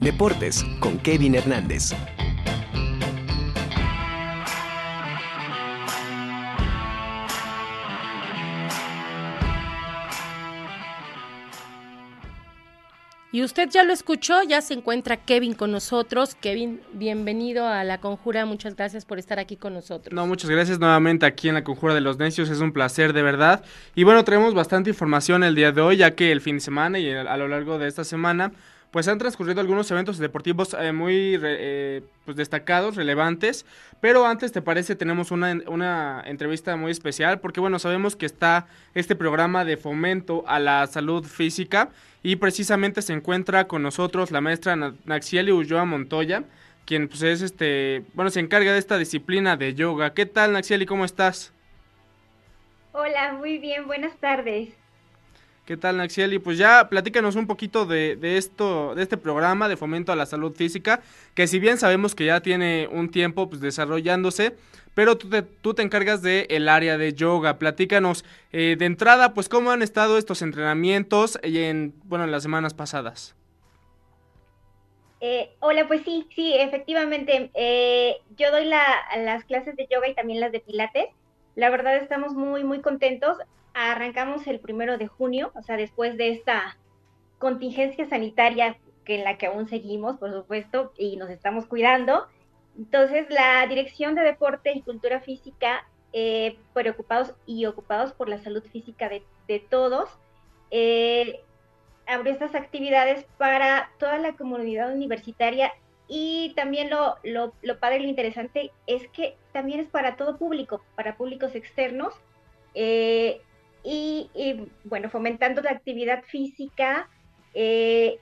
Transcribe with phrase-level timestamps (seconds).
[0.00, 1.92] Deportes con Kevin Hernández.
[13.32, 16.34] Y usted ya lo escuchó, ya se encuentra Kevin con nosotros.
[16.34, 20.14] Kevin, bienvenido a La Conjura, muchas gracias por estar aquí con nosotros.
[20.14, 23.22] No, muchas gracias nuevamente aquí en La Conjura de los Necios, es un placer de
[23.22, 23.62] verdad.
[23.94, 26.98] Y bueno, traemos bastante información el día de hoy, ya que el fin de semana
[26.98, 28.52] y a lo largo de esta semana
[28.90, 33.64] pues han transcurrido algunos eventos deportivos eh, muy eh, pues destacados, relevantes,
[34.00, 34.96] pero antes, ¿te parece?
[34.96, 40.44] Tenemos una, una entrevista muy especial, porque bueno, sabemos que está este programa de fomento
[40.46, 41.90] a la salud física
[42.22, 46.44] y precisamente se encuentra con nosotros la maestra Naxieli Ulloa Montoya,
[46.84, 50.14] quien pues es este, bueno, se encarga de esta disciplina de yoga.
[50.14, 50.86] ¿Qué tal Naxieli?
[50.86, 51.52] ¿Cómo estás?
[52.92, 54.79] Hola, muy bien, buenas tardes.
[55.70, 56.40] ¿Qué tal, Naxieli?
[56.40, 60.52] Pues ya platícanos un poquito de, esto, de este programa de fomento a la salud
[60.52, 61.00] física,
[61.36, 64.56] que si bien sabemos que ya tiene un tiempo pues, desarrollándose,
[64.96, 67.60] pero tú te, tú te encargas del el área de yoga.
[67.60, 72.74] Platícanos eh, de entrada, pues cómo han estado estos entrenamientos en, bueno, en las semanas
[72.74, 73.36] pasadas.
[75.20, 77.52] Eh, hola, pues sí, sí, efectivamente.
[77.54, 81.10] Eh, yo doy las clases de yoga y también las de pilates.
[81.54, 83.38] La verdad estamos muy, muy contentos
[83.74, 86.76] arrancamos el primero de junio, o sea, después de esta
[87.38, 92.26] contingencia sanitaria que en la que aún seguimos, por supuesto, y nos estamos cuidando.
[92.76, 98.62] Entonces, la Dirección de Deporte y Cultura Física, eh, preocupados y ocupados por la salud
[98.64, 100.08] física de, todos,
[100.70, 101.40] eh,
[102.06, 105.72] abrió estas actividades para toda la comunidad universitaria
[106.12, 107.18] y también lo,
[107.78, 112.12] padre y lo interesante es que también es para todo público, para públicos externos.
[112.74, 113.40] Eh,
[113.84, 114.28] y,
[114.82, 117.08] bueno, fomentando la actividad física.
[117.54, 118.18] Eh,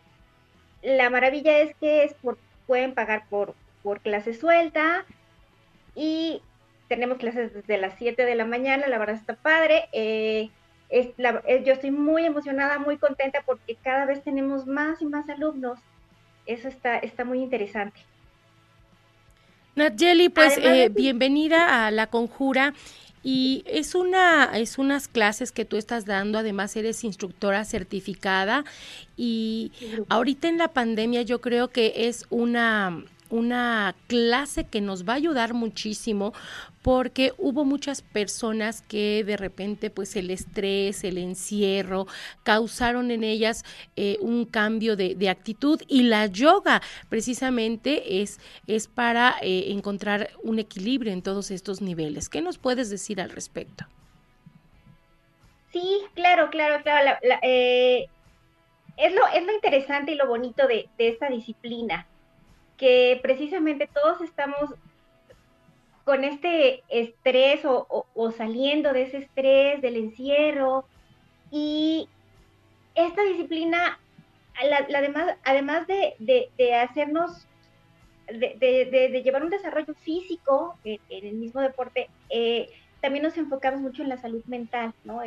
[0.82, 5.06] la maravilla es que es por, pueden pagar por, por clase suelta
[5.94, 6.42] y
[6.88, 9.88] tenemos clases desde las 7 de la mañana, la verdad está padre.
[9.92, 10.50] Eh,
[10.90, 15.78] yo estoy muy emocionada, muy contenta porque cada vez tenemos más y más alumnos.
[16.48, 18.00] Eso está, está muy interesante.
[19.76, 22.72] Nayeli, pues eh, bienvenida a La Conjura.
[23.22, 28.64] Y es una es unas clases que tú estás dando, además eres instructora certificada
[29.16, 29.72] y
[30.08, 35.16] ahorita en la pandemia yo creo que es una una clase que nos va a
[35.16, 36.32] ayudar muchísimo
[36.82, 42.06] porque hubo muchas personas que de repente pues el estrés, el encierro
[42.44, 43.64] causaron en ellas
[43.96, 46.80] eh, un cambio de, actitud y la yoga
[47.10, 52.28] precisamente es, es para eh, encontrar un equilibrio en todos estos niveles.
[52.28, 53.84] ¿Qué nos puedes decir al respecto?
[55.70, 57.18] Sí, claro, claro, claro.
[57.42, 58.08] Eh,
[58.96, 62.06] es, lo, es lo interesante y lo bonito de, de esta disciplina
[62.78, 64.74] que precisamente todos estamos
[66.04, 70.86] con este estrés o, saliendo de ese estrés, del encierro.
[71.50, 72.08] Y
[72.94, 73.98] esta disciplina,
[74.58, 77.46] además, además de, hacernos,
[78.28, 82.70] de, llevar un desarrollo físico en, el mismo deporte, eh,
[83.02, 85.20] también nos enfocamos mucho en la salud mental, ¿no?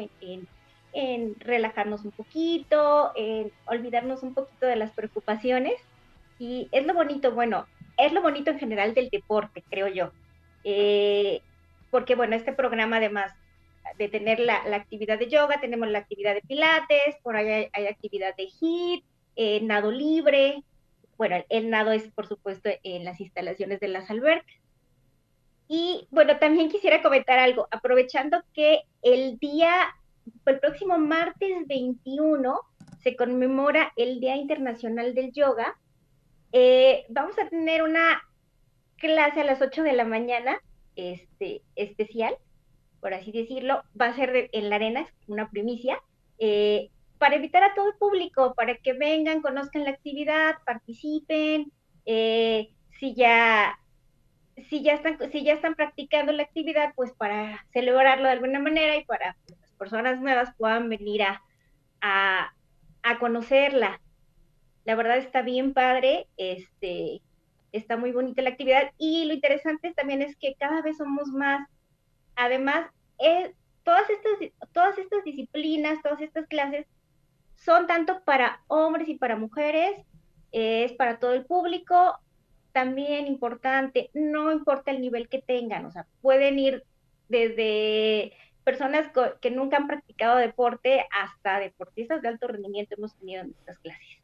[0.94, 5.76] en relajarnos un poquito, en olvidarnos un poquito de las preocupaciones
[6.41, 10.12] y es lo bonito, bueno, es lo bonito en general del deporte, creo yo.
[10.63, 11.40] Eh,
[11.91, 13.31] porque, bueno, este programa además
[14.00, 18.35] de tener la, actividad de yoga, tenemos la actividad de pilates, por ahí hay, actividad
[18.35, 20.63] de HIIT, eh, nado libre.
[21.16, 24.56] Bueno, el nado es, por supuesto, en las instalaciones de las albercas.
[25.68, 29.94] Y bueno, también quisiera comentar algo, aprovechando que el día,
[30.47, 32.59] el próximo martes 21
[33.03, 35.78] se conmemora el Día Internacional del Yoga,
[36.52, 38.22] eh, vamos a tener una
[38.98, 40.60] clase a las 8 de la mañana,
[40.96, 42.36] este, especial,
[43.00, 43.84] por así decirlo.
[44.00, 46.00] Va a ser en la arena, es una primicia,
[46.40, 51.72] eh, para invitar a todo el público, para que vengan, conozcan la actividad, participen.
[52.06, 52.70] Eh,
[53.00, 53.78] si ya
[54.70, 58.96] si ya están si ya están practicando la actividad, pues para celebrarlo de alguna manera
[58.96, 61.42] y para que las personas nuevas puedan venir a,
[62.02, 62.54] a,
[63.04, 64.00] a conocerla
[64.86, 67.22] la verdad está bien padre, este,
[67.72, 71.68] está muy bonita la actividad y lo interesante también es que cada vez somos más.
[72.36, 72.90] Además,
[73.20, 76.86] eh, todas, estas, todas estas disciplinas, todas estas clases
[77.56, 79.96] son tanto para hombres y para mujeres,
[80.52, 82.20] es para todo el público,
[82.72, 86.84] también importante, no importa el nivel que tengan, o sea, pueden ir
[87.30, 88.34] desde
[88.64, 89.12] personas
[89.42, 94.22] que nunca han practicado deporte hasta deportistas de alto rendimiento hemos tenido en estas clases.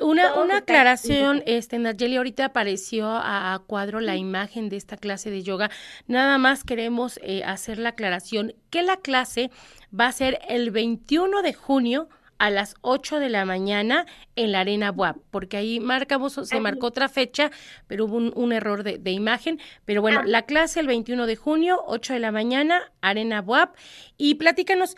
[0.00, 5.42] Una, una aclaración, este, Nayeli, ahorita apareció a, cuadro la imagen de esta clase de
[5.42, 5.70] yoga.
[6.06, 9.50] Nada más queremos eh, hacer la aclaración que la clase
[9.98, 12.08] va a ser el 21 de junio
[12.40, 16.86] a las 8 de la mañana en la Arena WAP, porque ahí marcamos, se marcó
[16.86, 17.50] otra fecha,
[17.86, 19.60] pero hubo un, error de, imagen.
[19.84, 20.26] Pero bueno, ah.
[20.26, 23.76] la clase el 21 de junio, 8 de la mañana, Arena WAP.
[24.16, 24.96] Y platícanos,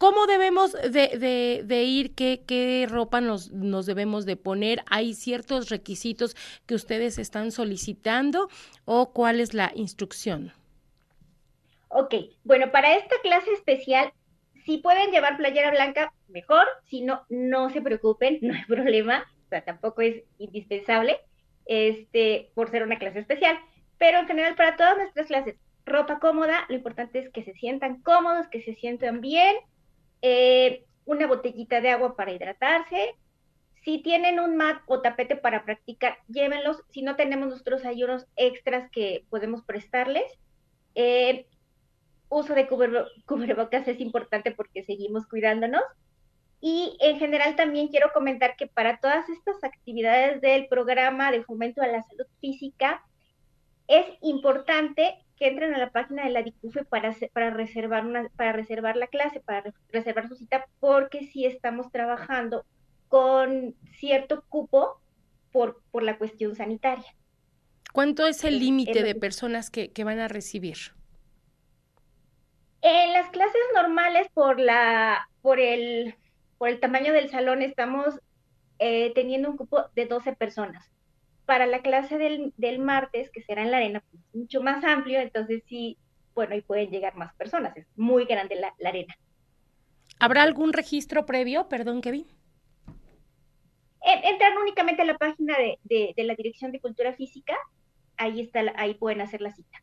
[0.00, 2.14] ¿Cómo debemos de, ir?
[2.14, 4.82] ¿Qué, ¿Qué, ropa nos, nos, debemos de poner?
[4.86, 8.48] ¿Hay ciertos requisitos que ustedes están solicitando
[8.86, 10.54] o cuál es la instrucción?
[11.88, 12.14] Ok,
[12.44, 14.10] bueno, para esta clase especial,
[14.64, 16.66] si pueden llevar playera blanca, mejor.
[16.86, 19.26] Si no, no se preocupen, no hay problema.
[19.44, 21.18] O sea, tampoco es indispensable
[21.66, 23.58] este, por ser una clase especial.
[23.98, 28.00] Pero en general, para todas nuestras clases, ropa cómoda, lo importante es que se sientan
[28.00, 29.54] cómodos, que se sientan bien
[30.22, 33.14] eh, una botellita de agua para hidratarse.
[33.84, 36.82] Si tienen un mat o tapete para practicar, llévenlos.
[36.90, 40.30] Si no tenemos nuestros ayunos extras que podemos prestarles.
[40.94, 41.46] Eh,
[42.28, 42.68] uso de
[43.26, 45.82] cubrebocas es importante porque seguimos cuidándonos.
[46.60, 51.80] Y en general también quiero comentar que para todas estas actividades del programa de fomento
[51.80, 53.02] a la salud física,
[53.88, 58.52] es importante que entren a la página de la DICUFE para, para, reservar una, para
[58.52, 62.66] reservar la clase, para reservar su cita, porque sí estamos trabajando
[63.08, 65.00] con cierto cupo
[65.50, 67.16] por, por la cuestión sanitaria.
[67.94, 70.76] ¿Cuánto es el límite de personas que, que, van a recibir?
[72.82, 76.16] En las clases normales, por, la, por, el,
[76.58, 78.20] por el tamaño del salón, estamos
[78.78, 80.90] eh, teniendo un cupo de 12 personas
[81.50, 85.18] para la clase del, del martes, que será en la arena, pues, mucho más amplio,
[85.18, 85.98] entonces sí,
[86.32, 89.12] bueno, y pueden llegar más personas, es muy grande la, arena.
[90.20, 91.68] ¿Habrá algún registro previo?
[91.68, 92.24] Perdón, Kevin.
[94.00, 97.56] Entran únicamente a la página de, de, la Dirección de Cultura Física,
[98.16, 99.82] ahí está, ahí pueden hacer la cita.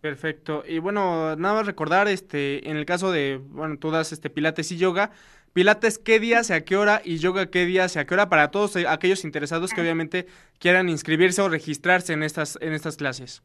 [0.00, 0.62] Perfecto.
[0.66, 4.70] Y bueno, nada más recordar, este, en el caso de, bueno, tú das este pilates
[4.70, 5.10] y yoga,
[5.52, 7.00] Pilates, ¿qué día, a qué hora?
[7.04, 8.28] Y yoga, ¿qué día, a qué hora?
[8.28, 10.26] Para todos eh, aquellos interesados que obviamente
[10.60, 13.42] quieran inscribirse o registrarse en estas, en estas clases.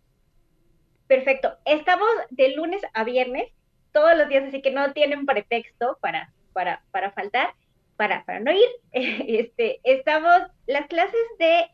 [1.08, 1.58] Perfecto.
[1.66, 3.50] Estamos de lunes a viernes,
[3.94, 7.54] todos los días, así que no tienen pretexto para, para, para faltar,
[7.96, 8.68] para, para no ir.
[8.92, 11.66] Este, estamos, las clases de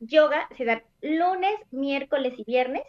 [0.00, 2.82] yoga se dan lunes, miércoles y viernes,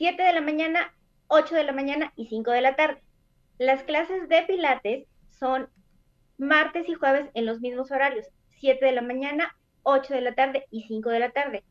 [0.00, 0.94] 7 de la mañana,
[1.26, 3.02] 8 de la mañana y 5 de la tarde.
[3.58, 5.68] Las clases de pilates son
[6.38, 8.24] martes y jueves en los mismos horarios,
[8.60, 11.64] 7 de la mañana, 8 de la tarde y 5 de la tarde.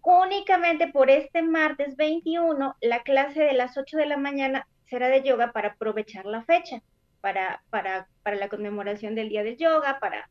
[0.00, 5.22] Únicamente por este martes 21, la clase de las 8 de la mañana será de
[5.22, 6.80] yoga para aprovechar la fecha,
[7.20, 10.30] para, para, para la conmemoración del Día del Yoga, para,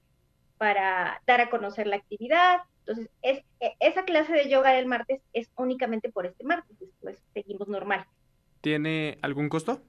[0.58, 2.62] para dar a conocer la actividad.
[2.86, 7.18] Entonces, es, e, esa clase de yoga del martes es únicamente por este martes, después
[7.34, 8.06] seguimos normal.
[8.62, 9.82] ¿Tiene algún costo?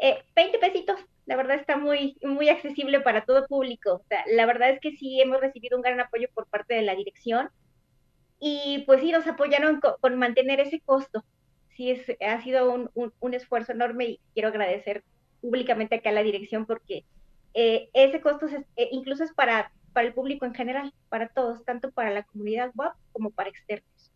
[0.00, 4.02] Eh, 20 pesitos, la verdad está muy, muy accesible para todo público.
[4.26, 7.50] la verdad es que sí hemos recibido un gran apoyo por parte de la dirección
[8.38, 11.22] y pues sí nos apoyaron con, mantener ese costo.
[11.76, 15.04] Sí, es, ha sido un, un, esfuerzo enorme y quiero agradecer
[15.42, 17.04] públicamente acá a la dirección porque
[17.52, 21.90] eh, ese costo eh, incluso es para, para el público en general, para todos, tanto
[21.90, 24.12] para la comunidad web como para externos.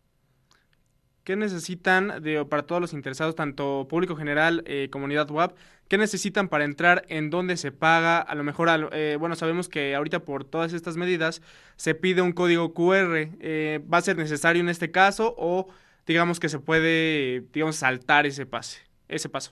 [1.25, 5.55] ¿Qué necesitan de, para todos los interesados, tanto público general, eh, comunidad web?
[5.87, 7.03] ¿Qué necesitan para entrar?
[7.09, 8.19] ¿En dónde se paga?
[8.19, 11.41] A lo mejor, eh, bueno, sabemos que ahorita por todas estas medidas
[11.77, 13.31] se pide un código QR.
[13.39, 15.67] Eh, ¿Va a ser necesario en este caso o
[16.05, 19.51] digamos que se puede, digamos, saltar ese pase, ese paso?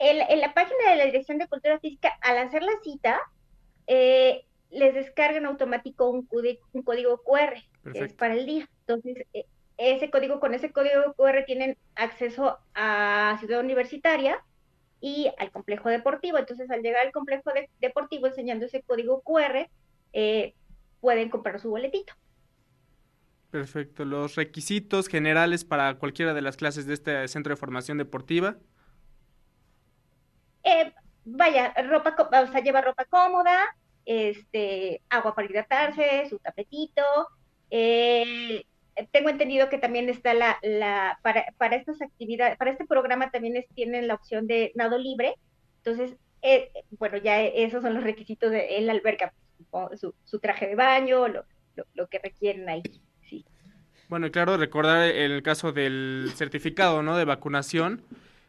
[0.00, 3.20] En, en, la página de la Dirección de Cultura Física, al hacer la cita,
[4.70, 6.28] les descargan automático un,
[6.72, 7.56] un código QR
[7.94, 8.68] es para el día.
[8.80, 14.44] Entonces, e, ese código, con ese código QR tienen acceso a Ciudad Universitaria
[15.00, 16.38] y al complejo deportivo.
[16.38, 19.68] Entonces, al llegar al complejo deportivo enseñando ese código QR,
[20.12, 20.54] eh,
[21.00, 22.12] pueden comprar su boletito.
[23.50, 24.04] Perfecto.
[24.04, 28.58] Los requisitos generales para cualquiera de las clases de este centro de formación deportiva.
[30.64, 30.92] Eh,
[31.24, 33.74] vaya, ropa, o sea, lleva ropa cómoda,
[34.04, 37.02] este, agua para hidratarse, su tapetito,
[37.70, 38.64] eh,
[39.12, 43.64] tengo entendido que también está la, la para, para, estas actividades, para este programa también
[43.74, 45.34] tienen la opción de nado libre.
[45.78, 49.32] Entonces, eh, bueno, ya esos son los requisitos de la alberca,
[49.96, 51.44] su, su, traje de baño, lo,
[51.94, 52.82] lo, que requieren ahí.
[53.28, 53.44] Sí.
[54.08, 57.16] Bueno, y claro, recordar el caso del certificado, ¿no?
[57.16, 58.02] De vacunación.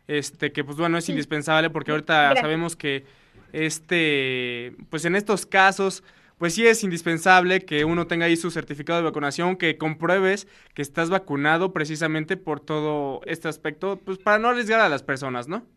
[0.08, 3.05] Este que pues bueno es indispensable porque ahorita sabemos que
[3.53, 6.03] este pues en estos casos
[6.41, 10.81] pues sí es indispensable que uno tenga ahí su certificado de vacunación, que compruebes que
[10.81, 15.67] estás vacunado precisamente por todo este aspecto, pues para no arriesgar a las personas, ¿no?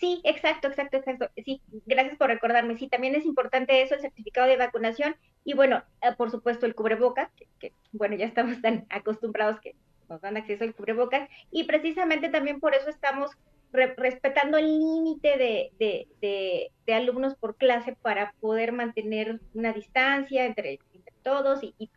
[0.00, 1.30] Sí, exacto, exacto, exacto.
[1.44, 2.76] Sí, gracias por recordarme.
[2.76, 6.74] Sí, también es importante eso, el certificado de vacunación y bueno, eh, por supuesto el
[6.74, 7.30] cubrebocas,
[7.60, 9.76] que, bueno, ya estamos tan acostumbrados que
[10.10, 13.30] nos dan acceso al cubrebocas y precisamente también por eso estamos
[13.72, 20.80] respetando el límite de, de, alumnos por clase para poder mantener una distancia entre,
[21.22, 21.88] todos y, y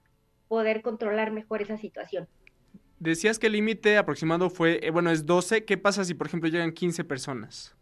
[0.47, 2.27] poder controlar mejor esa situación.
[2.99, 5.65] Decías que el límite aproximado fue, eh, bueno, es 12.
[5.65, 7.75] ¿Qué pasa si, por ejemplo, llegan 15 personas?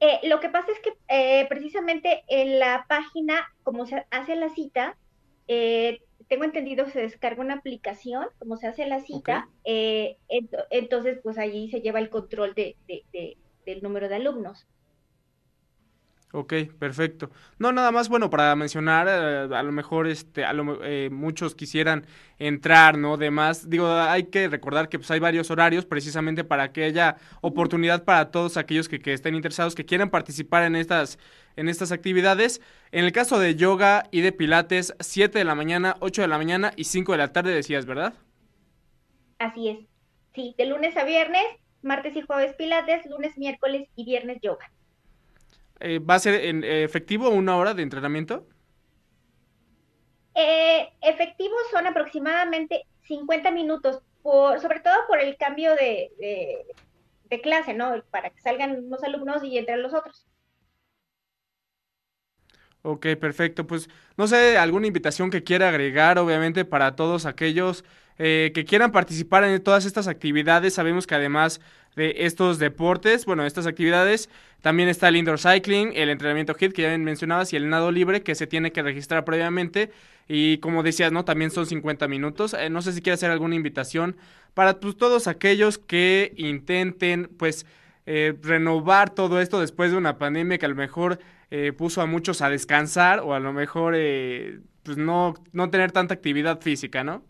[0.00, 4.48] Eh, lo que pasa es que eh, precisamente en la página, como se hace la
[4.48, 4.96] cita,
[5.46, 6.00] eh,
[6.30, 11.80] tengo entendido se descarga una aplicación, como se hace la cita, entonces pues allí se
[11.80, 12.76] lleva el control de,
[13.66, 14.68] del número de alumnos.
[16.32, 17.32] Ok, perfecto.
[17.58, 21.56] No, nada más, bueno, para mencionar, eh, a lo mejor este, a lo, eh, muchos
[21.56, 22.06] quisieran
[22.38, 23.16] entrar, ¿no?
[23.16, 28.04] Demás, digo, hay que recordar que pues hay varios horarios precisamente para que haya oportunidad
[28.04, 31.18] para todos aquellos que, que, estén interesados, que quieran participar en estas,
[31.60, 32.62] en estas actividades.
[32.90, 36.38] En el caso de yoga y de pilates, 7 de la mañana, 8 de la
[36.38, 38.14] mañana y 5 de la tarde decías, ¿verdad?
[39.38, 39.78] Así es.
[40.34, 41.44] Sí, de lunes a viernes,
[41.82, 44.72] martes y jueves pilates, lunes, miércoles y viernes yoga.
[45.80, 48.46] Eh, ¿Va a ser en eh, efectivo una hora de entrenamiento?
[50.34, 56.10] Eh, efectivo son aproximadamente 50 minutos, por, sobre todo por el cambio de,
[57.28, 58.02] de, clase, ¿no?
[58.10, 60.29] Para que salgan unos alumnos y entren los otros.
[62.82, 63.66] Ok, perfecto.
[63.66, 67.84] Pues no sé, alguna invitación que quiera agregar, obviamente, para todos aquellos
[68.18, 70.74] que quieran participar en todas estas actividades.
[70.74, 71.58] Sabemos que además
[71.96, 74.28] de estos deportes, bueno, estas actividades,
[74.60, 78.22] también está el indoor cycling, el entrenamiento HIT que ya mencionabas y el nado libre
[78.22, 79.90] que se tiene que registrar previamente
[80.28, 81.24] y como decías, ¿no?
[81.24, 82.54] También son 50 minutos.
[82.54, 84.16] Eh, no sé si quieres hacer alguna invitación
[84.54, 87.66] para pues, todos aquellos que intenten pues
[88.06, 91.18] eh, renovar todo esto después de una pandemia que a lo mejor
[91.50, 93.94] eh, puso a muchos a descansar o a lo mejor
[94.82, 97.24] pues no, no tener tanta actividad física, ¿no?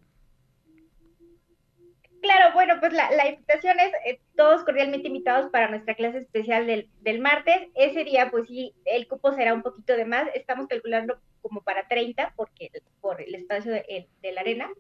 [2.21, 6.89] Claro, bueno, pues la, invitación es eh, todos cordialmente invitados para nuestra clase especial del,
[7.01, 7.69] del, martes.
[7.75, 10.29] Ese día, pues sí, el cupo será un poquito de más.
[10.35, 14.71] Estamos calculando como para 30 porque por el espacio de, la arena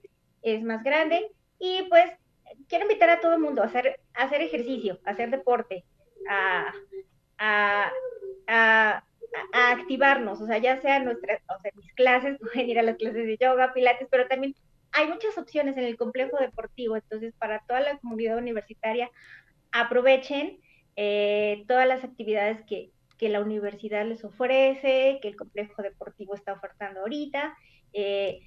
[0.42, 1.32] es más grande.
[1.58, 2.10] Y pues
[2.68, 5.84] quiero invitar a todo el mundo a hacer, hacer ejercicio, a hacer deporte,
[6.28, 6.74] a,
[7.38, 7.90] a,
[8.46, 9.04] a,
[9.52, 10.40] a activarnos.
[10.40, 13.36] O sea, ya sea nuestras, o sea, mis clases, pueden ir a las clases de
[13.36, 14.54] yoga, pilates, pero también
[14.92, 19.10] hay muchas opciones en el complejo deportivo, entonces para toda la comunidad universitaria
[19.72, 20.58] aprovechen
[20.96, 27.00] eh, todas las actividades que, la universidad les ofrece, que el complejo deportivo está ofertando
[27.00, 27.54] ahorita,
[27.92, 28.40] eh,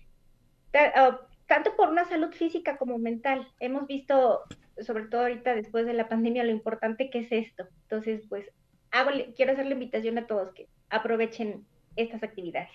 [1.45, 3.47] tanto por una salud física como mental.
[3.59, 4.41] Hemos visto,
[4.81, 7.67] sobre todo ahorita después de la pandemia, lo importante que es esto.
[7.83, 8.49] Entonces, pues,
[8.93, 11.65] hago, quiero hacer la invitación a todos que aprovechen
[11.97, 12.69] estas actividades.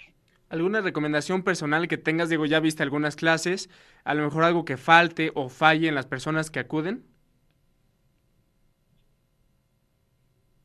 [0.50, 2.28] ¿Alguna recomendación personal que tengas?
[2.28, 3.70] Digo, ya viste algunas clases,
[4.04, 7.04] a lo mejor algo que falte o falle en las personas que acuden.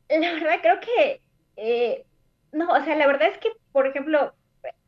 [0.08, 1.20] La verdad creo que,
[1.56, 2.04] eh,
[2.52, 4.34] no, o sea, la verdad es que, por ejemplo,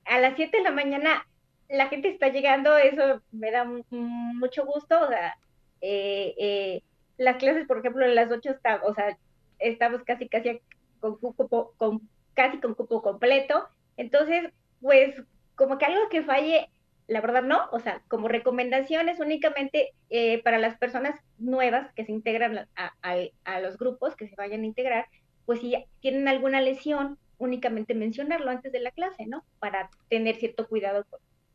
[0.05, 1.27] a las 7 de la mañana
[1.69, 5.37] la gente está llegando, eso me da mucho gusto, o sea,
[5.81, 6.83] eh, eh,
[7.19, 9.19] las clases, por ejemplo, a las 8 está, o sea,
[9.59, 10.61] estamos casi, casi
[11.01, 15.15] con cupo, con, casi con cupo completo, entonces pues
[15.55, 16.69] como que algo que falle,
[17.09, 22.13] la verdad no, o sea, como recomendaciones únicamente eh, para las personas nuevas que se
[22.13, 25.07] integran a, los grupos, que se vayan a integrar,
[25.45, 29.45] pues si tienen alguna lesión, únicamente mencionarlo antes de la clase, ¿no?
[29.59, 31.07] Para tener cierto cuidado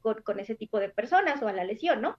[0.02, 2.18] con, con ese tipo de personas o a la lesión, ¿no?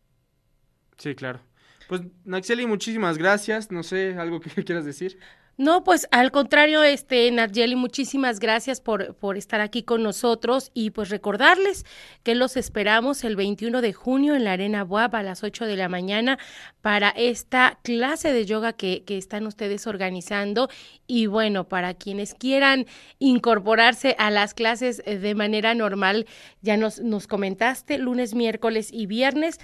[0.99, 1.41] Sí, claro.
[1.89, 3.71] Pues Naxeli, muchísimas gracias.
[3.71, 5.19] No sé, algo que quieras decir.
[5.59, 10.91] No, pues al contrario, este Nargeli, muchísimas gracias por, por estar aquí con nosotros y
[10.91, 11.85] pues recordarles
[12.23, 15.77] que los esperamos el 21 de junio en la Arena Buab a las 8 de
[15.77, 16.39] la mañana
[16.81, 20.71] para esta clase de yoga que, que están ustedes organizando
[21.07, 22.87] y bueno, para quienes quieran
[23.19, 26.27] incorporarse a las clases de manera normal,
[26.63, 29.61] ya nos, nos comentaste lunes, miércoles y viernes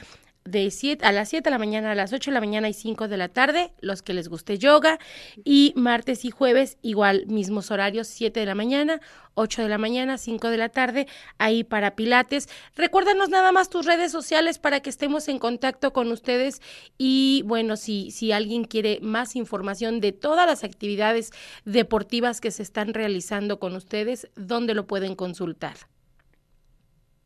[0.50, 2.72] de 7 a las 7 de la mañana, a las 8 de la mañana y
[2.72, 4.98] 5 de la tarde, los que les guste yoga.
[5.44, 9.00] Y martes y jueves, igual, mismos horarios, 7 de la mañana,
[9.34, 11.06] 8 de la mañana, 5 de la tarde,
[11.38, 12.48] ahí para Pilates.
[12.74, 16.60] Recuérdanos nada más tus redes sociales para que estemos en contacto con ustedes.
[16.96, 21.30] Y bueno, si, si alguien quiere más información de todas las actividades
[21.64, 25.76] deportivas que se están realizando con ustedes, ¿dónde lo pueden consultar?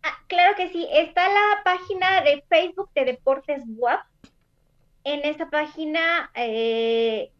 [0.02, 4.00] Ah, claro que sí, está la página de Facebook de Deportes WAP.
[5.04, 7.30] En esa página eh,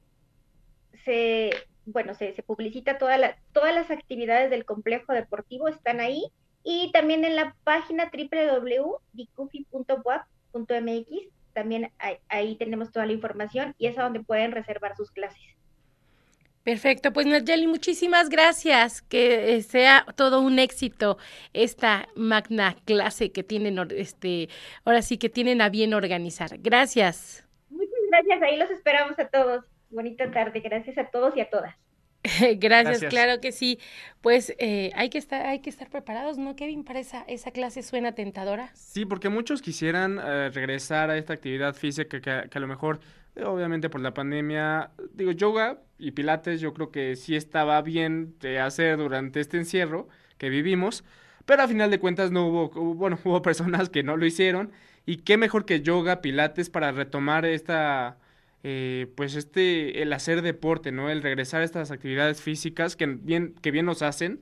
[1.04, 1.50] se,
[1.87, 6.26] bueno, se, publicita toda todas las actividades del complejo deportivo, están ahí.
[6.64, 11.09] Y también en la página www.dicufi.wap.mx,
[11.52, 11.90] también
[12.28, 15.42] ahí tenemos toda la información y es a donde pueden reservar sus clases.
[16.64, 19.02] Perfecto, pues Nayeli, muchísimas gracias.
[19.02, 21.19] Que eh, sea todo un éxito
[21.52, 24.49] esta magna clase que tienen, este,
[24.85, 26.59] ahora sí que tienen a bien organizar.
[26.59, 27.45] Gracias.
[27.69, 29.64] Muchas gracias, ahí los esperamos a todos.
[29.90, 31.75] Bonita tarde, gracias a todos y a todas.
[32.59, 33.81] gracias, claro que sí.
[34.21, 36.85] Pues eh, hay que estar, hay que estar preparados, ¿no, Kevin?
[36.85, 38.71] Para esa, esa clase suena tentadora.
[38.75, 43.00] Sí, porque muchos quisieran eh, regresar a esta actividad física que a lo mejor
[43.37, 48.61] Obviamente por la pandemia, digo, yoga y pilates yo creo que sí estaba bien de
[48.61, 51.03] hacer durante este encierro que vivimos,
[51.47, 54.71] pero a final de cuentas no hubo, bueno, hubo personas que no lo hicieron
[55.07, 58.19] y qué mejor que yoga, pilates para retomar esta,
[58.65, 61.09] eh, pues este, el hacer deporte, ¿no?
[61.09, 64.41] El regresar a estas actividades físicas que bien, que bien nos hacen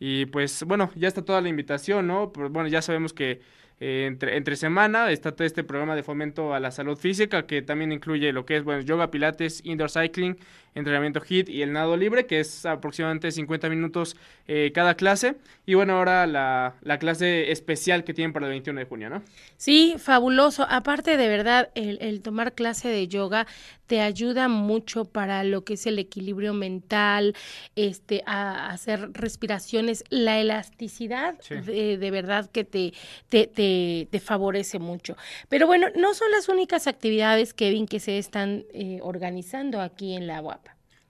[0.00, 2.32] y pues bueno, ya está toda la invitación, ¿no?
[2.32, 3.40] Pues, bueno, ya sabemos que
[3.80, 7.62] eh, entre, entre semana está todo este programa de fomento a la salud física que
[7.62, 10.36] también incluye lo que es bueno, yoga, pilates, indoor cycling,
[10.74, 14.16] entrenamiento HIT y el nado libre, que es aproximadamente 50 minutos
[14.48, 15.36] eh, cada clase.
[15.66, 19.22] Y bueno, ahora la, la, clase especial que tienen para el 21 de junio, ¿no?
[19.56, 20.66] Sí, fabuloso.
[20.68, 23.46] Aparte de verdad, el, el tomar clase de yoga
[23.92, 27.34] te ayuda mucho para lo que es el equilibrio mental,
[27.76, 32.94] este, a hacer respiraciones, la elasticidad de, de, verdad que te,
[33.28, 35.14] te, te, favorece mucho.
[35.50, 40.26] Pero bueno, no son las únicas actividades, Kevin, que se están eh, organizando aquí en
[40.26, 40.61] la UAPA.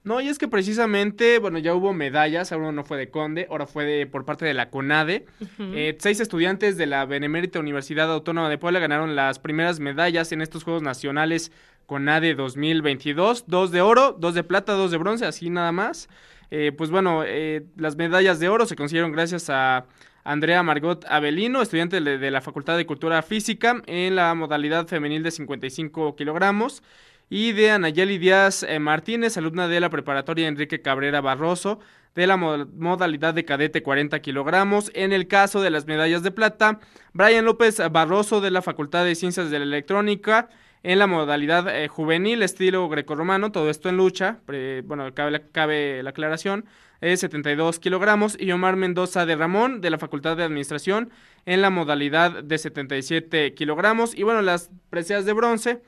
[0.03, 3.65] No, y es que precisamente, bueno, ya hubo medallas, ahora no fue de Conde, ahora
[3.65, 5.25] fue de, por parte de la CONADE.
[5.59, 10.41] Eh, seis estudiantes de la Benemérita Universidad Autónoma de Puebla ganaron las primeras medallas en
[10.41, 11.53] estos Juegos Nacionales
[11.85, 16.09] CONADE 2022, dos de oro, dos de plata, dos de bronce, así nada más.
[16.51, 19.85] Eh, pues bueno, eh, las medallas de oro se consiguieron gracias a
[20.23, 25.31] Andrea Margot Avelino, estudiante de, la Facultad de Cultura Física en la modalidad femenil de
[25.31, 26.83] 55 kilogramos,
[27.33, 31.79] y de Anayeli Díaz eh, Martínez, alumna de la preparatoria Enrique Cabrera Barroso,
[32.13, 34.91] de la modalidad de cadete 40 kilogramos.
[34.93, 36.79] En el caso de las medallas de plata,
[37.11, 40.47] Brian López Barroso de la Facultad de Ciencias de la Electrónica
[40.83, 44.41] en la modalidad eh, juvenil, estilo grecorromano, todo esto en lucha,
[44.83, 46.65] bueno, cabe la, cabe la aclaración,
[47.01, 51.09] es 72 kilogramos, y Omar Mendoza de Ramón, de la Facultad de Administración,
[51.47, 55.81] en la modalidad de 77 kilogramos, y bueno, las preseas de bronce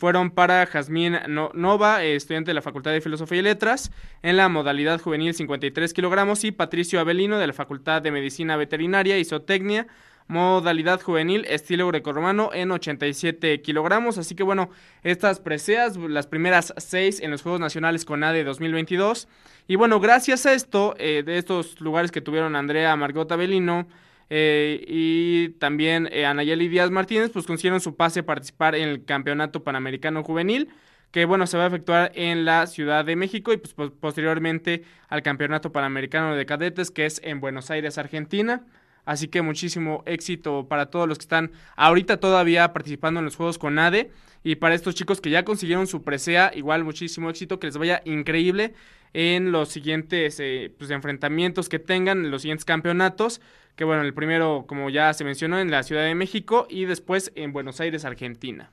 [0.00, 4.98] fueron para Jazmín Nova, estudiante de la Facultad de Filosofía y Letras, en la modalidad
[4.98, 9.88] juvenil 53 kilogramos, y Patricio Avelino, de la Facultad de Medicina Veterinaria y Zootecnia,
[10.26, 14.16] modalidad juvenil estilo grecorromano en 87 kilogramos.
[14.16, 14.70] Así que bueno,
[15.02, 19.28] estas preseas, las primeras seis en los Juegos Nacionales con ADE 2022.
[19.68, 23.86] Y bueno, gracias a esto, eh, de estos lugares que tuvieron Andrea Margota Belino
[24.30, 29.04] eh, y también eh, Anayeli Díaz Martínez, pues consiguieron su pase a participar en el
[29.04, 30.70] Campeonato Panamericano Juvenil
[31.10, 35.22] que bueno, se va a efectuar en la Ciudad de México y pues posteriormente al
[35.22, 38.64] Campeonato Panamericano de Cadetes que es en Buenos Aires, Argentina.
[39.04, 43.58] Así que muchísimo éxito para todos los que están ahorita todavía participando en los juegos
[43.58, 44.10] con ADE.
[44.42, 48.02] Y para estos chicos que ya consiguieron su presea, igual muchísimo éxito, que les vaya
[48.04, 48.74] increíble
[49.12, 53.40] en los siguientes eh, pues, enfrentamientos que tengan, en los siguientes campeonatos.
[53.76, 57.32] Que bueno, el primero, como ya se mencionó, en la Ciudad de México y después
[57.34, 58.70] en Buenos Aires, Argentina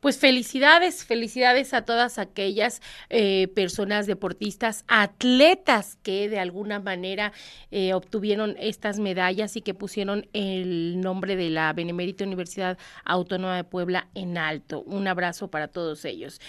[0.00, 2.80] pues felicidades, felicidades a todas aquellas
[3.10, 7.32] eh, personas deportistas, atletas que de alguna manera
[7.70, 13.64] eh, obtuvieron estas medallas y que pusieron el nombre de la Benemérita Universidad Autónoma de
[13.64, 14.82] Puebla en alto.
[14.82, 16.40] Un abrazo para todos ellos.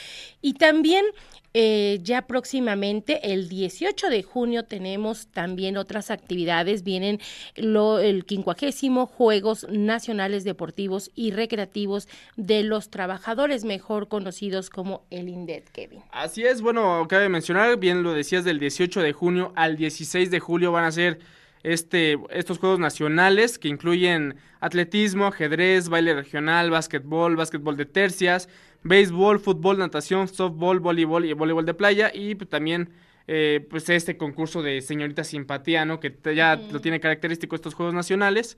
[0.42, 1.06] Y también
[1.54, 6.84] eh, ya próximamente, el 18 de junio, tenemos también otras actividades.
[6.84, 7.20] Vienen
[7.56, 15.30] lo, el quincuagésimo Juegos Nacionales Deportivos y Recreativos de los Trabajadores, mejor conocidos como el
[15.30, 16.02] INDET, Kevin.
[16.12, 20.40] Así es, bueno, cabe mencionar, bien lo decías, del 18 de junio al 16 de
[20.40, 21.20] julio van a ser
[21.64, 28.50] este, estos juegos nacionales que incluyen atletismo, ajedrez, baile regional, básquetbol, básquetbol de tercias,
[28.84, 32.90] béisbol, fútbol, natación, softball, voleibol y voleibol de playa y pues, también
[33.28, 36.00] eh, pues este concurso de señorita simpatía, ¿no?
[36.00, 38.58] Que ya lo tiene característico estos juegos nacionales.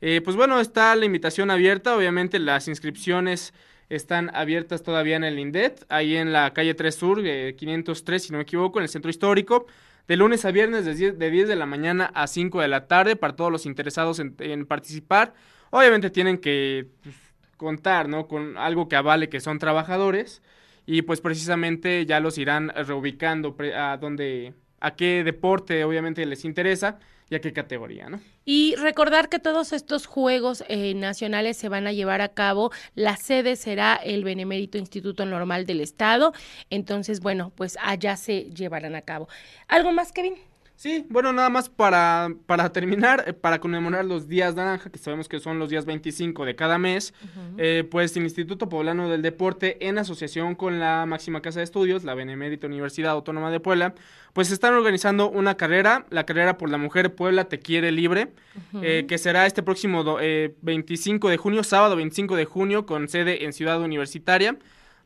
[0.00, 3.52] Eh, pues bueno, está la invitación abierta, obviamente las inscripciones
[3.88, 7.22] están abiertas todavía en el INDET, ahí en la calle 3 Sur,
[7.56, 9.66] 503, si no me equivoco, en el centro histórico
[10.10, 12.88] de lunes a viernes de 10, de, 10 de la mañana a 5 de la
[12.88, 15.34] tarde para todos los interesados en, participar.
[15.70, 17.14] Obviamente tienen que pues,
[17.60, 18.26] contar, ¿no?
[18.26, 20.40] Con algo que avale que son trabajadores
[20.86, 26.98] y pues precisamente ya los irán reubicando a donde, a qué deporte obviamente les interesa
[27.28, 28.18] y a qué categoría, ¿no?
[28.46, 33.18] Y recordar que todos estos Juegos eh, Nacionales se van a llevar a cabo, la
[33.18, 36.32] sede será el Benemérito Instituto Normal del Estado,
[36.70, 39.28] entonces, bueno, pues allá se llevarán a cabo.
[39.68, 40.49] ¿Algo más, Kevin?
[40.80, 45.28] Sí, bueno, nada más para, para terminar, eh, para conmemorar los días naranja, que sabemos
[45.28, 47.12] que son los días 25 de cada mes,
[47.58, 52.02] eh, pues el Instituto Poblano del Deporte, en asociación con la máxima casa de estudios,
[52.04, 53.94] la Benemérita Universidad Autónoma de Puebla,
[54.32, 58.32] pues están organizando una carrera, la carrera por la mujer Puebla Te Quiere Libre,
[58.80, 60.16] eh, que será este próximo
[60.62, 64.56] 25 de junio, sábado 25 de junio, con sede en Ciudad Universitaria.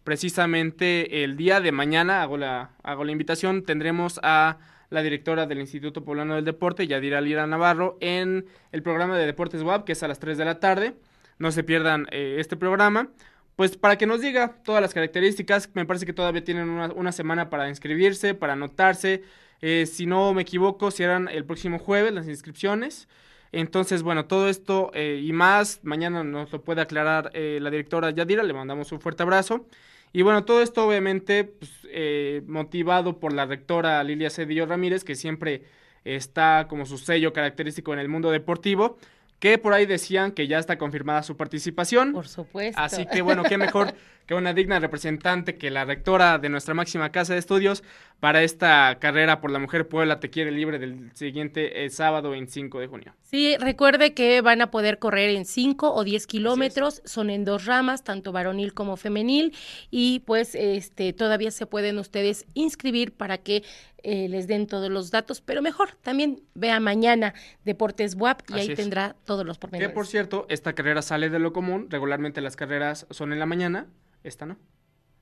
[0.04, 4.58] Precisamente el día de mañana, hago la, hago la invitación, tendremos a
[4.90, 9.62] la directora del Instituto Poblano del Deporte, Yadira Lira Navarro, en el programa de Deportes
[9.62, 10.94] WAP, que es a las 3 de la tarde.
[11.38, 13.08] No se pierdan eh, este programa.
[13.56, 17.50] Pues para que nos diga todas las características, me parece que todavía tienen una, semana
[17.50, 19.22] para inscribirse, para anotarse.
[19.60, 23.08] Eh, si no me equivoco, cierran el próximo jueves las inscripciones.
[23.52, 28.42] Entonces, bueno, todo esto eh, y más, mañana nos lo puede aclarar la directora Yadira,
[28.42, 29.66] le mandamos un fuerte abrazo.
[30.14, 35.16] Y bueno, todo esto obviamente pues, eh, motivado por la rectora Lilia Cedillo Ramírez, que
[35.16, 35.64] siempre
[36.04, 38.96] está como su sello característico en el mundo deportivo
[39.44, 42.12] que por ahí decían que ya está confirmada su participación.
[42.12, 42.80] Por supuesto.
[42.80, 43.92] Así que bueno, qué mejor
[44.26, 47.82] que una digna representante que la rectora de nuestra máxima casa de estudios
[48.20, 52.80] para esta carrera por la mujer Puebla te quiere libre del siguiente eh, sábado 25
[52.80, 53.14] de junio.
[53.22, 57.66] Sí, recuerde que van a poder correr en 5 o 10 kilómetros, son en dos
[57.66, 59.54] ramas, tanto varonil como femenil,
[59.90, 63.62] y pues este todavía se pueden ustedes inscribir para que
[64.06, 67.32] eh, les den todos los datos, pero mejor también vea mañana
[67.64, 69.88] Deportes WAP y ahí tendrá todos los pormenores.
[69.88, 73.46] Que por cierto, esta carrera sale de lo común, regularmente las carreras son en la
[73.46, 73.86] mañana,
[74.24, 74.56] esta no.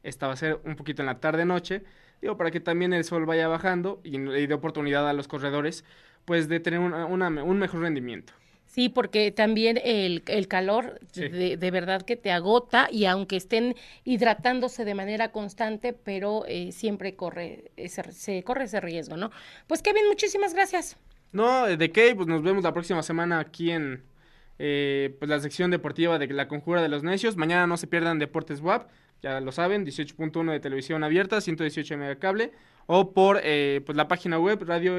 [0.02, 1.84] Esta va a ser un poquito en la tarde-noche,
[2.20, 5.84] digo, para que también el sol vaya bajando y, y dé oportunidad a los corredores,
[6.24, 8.32] pues de tener un mejor rendimiento.
[8.72, 13.76] Sí, porque también el, el calor de, de, verdad que te agota y aunque estén
[14.02, 19.30] hidratándose de manera constante, pero eh, siempre corre ese, se corre ese riesgo, ¿no?
[19.66, 20.96] Pues Kevin, muchísimas gracias.
[21.32, 24.04] No, de qué, pues nos vemos la próxima semana aquí en
[24.64, 27.36] eh, pues la sección deportiva de la Conjura de los Necios.
[27.36, 28.88] Mañana no se pierdan Deportes WAP,
[29.20, 32.52] ya lo saben, 18.1 de televisión abierta, 118 de cable
[32.86, 34.98] o por eh, pues la página web radio.